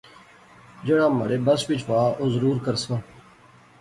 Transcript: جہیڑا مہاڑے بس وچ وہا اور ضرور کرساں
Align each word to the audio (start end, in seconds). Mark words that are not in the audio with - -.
جہیڑا 0.85 1.07
مہاڑے 1.17 1.37
بس 1.47 1.61
وچ 1.69 1.81
وہا 1.89 2.07
اور 2.19 2.27
ضرور 2.35 2.57
کرساں 2.65 2.99